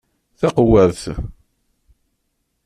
[0.39, 1.01] Taqewwadt!